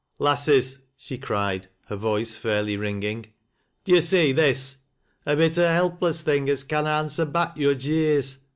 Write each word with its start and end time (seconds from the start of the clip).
"Lasses," 0.29 0.79
she 0.97 1.19
cried, 1.19 1.67
her 1.85 1.95
voice 1.95 2.35
fairly 2.35 2.75
ringing," 2.75 3.27
do 3.85 3.91
yo 3.93 3.99
gee 3.99 4.31
this? 4.31 4.77
A 5.27 5.35
bit 5.35 5.59
o' 5.59 5.63
a 5.65 5.71
helpless 5.73 6.23
thing 6.23 6.49
as 6.49 6.63
canna 6.63 6.89
answer 6.89 7.23
baels 7.23 7.55
yo're 7.55 7.75
jeers 7.75 8.39